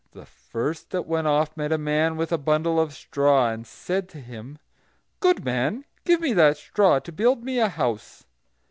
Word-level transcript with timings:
The 0.13 0.25
first 0.25 0.89
that 0.89 1.03
went 1.05 1.27
off 1.27 1.55
met 1.55 1.71
a 1.71 1.77
man 1.77 2.17
with 2.17 2.31
a 2.31 2.39
bundle 2.39 2.79
of 2.79 2.91
straw, 2.91 3.51
and 3.51 3.67
said 3.67 4.09
to 4.09 4.19
him: 4.19 4.57
"Good 5.19 5.45
man, 5.45 5.85
give 6.05 6.21
me 6.21 6.33
that 6.33 6.57
straw 6.57 6.97
to 6.97 7.11
build 7.11 7.43
me 7.43 7.59
a 7.59 7.69
house." 7.69 8.25